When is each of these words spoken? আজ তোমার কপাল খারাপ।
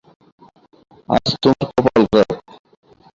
আজ 1.09 1.27
তোমার 1.41 1.67
কপাল 1.75 2.03
খারাপ। 2.05 2.29